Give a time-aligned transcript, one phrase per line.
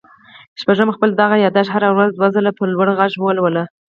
[0.61, 3.65] شپږم خپل دغه ياداښت هره ورځ دوه ځله په لوړ غږ ولولئ.